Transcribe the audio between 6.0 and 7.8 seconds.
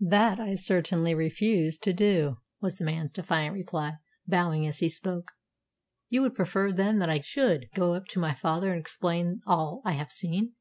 "You would prefer, then, that I should